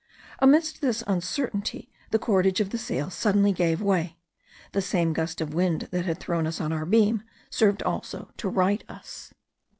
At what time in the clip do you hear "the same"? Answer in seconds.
4.71-5.13